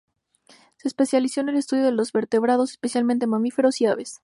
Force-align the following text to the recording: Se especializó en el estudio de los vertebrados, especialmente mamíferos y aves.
Se 0.77 0.87
especializó 0.87 1.41
en 1.41 1.49
el 1.49 1.57
estudio 1.57 1.85
de 1.85 1.91
los 1.91 2.11
vertebrados, 2.11 2.71
especialmente 2.71 3.27
mamíferos 3.27 3.79
y 3.81 3.85
aves. 3.85 4.19